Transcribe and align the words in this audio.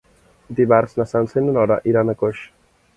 Dimarts 0.59 0.97
na 1.01 1.07
Sança 1.13 1.39
i 1.39 1.47
na 1.47 1.55
Nora 1.59 1.81
iran 1.95 2.13
a 2.17 2.21
Coix. 2.25 2.45